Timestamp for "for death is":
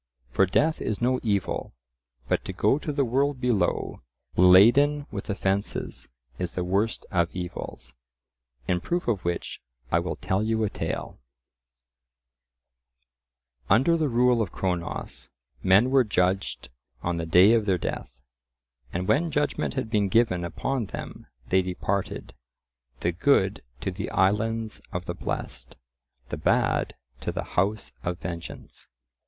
0.31-0.99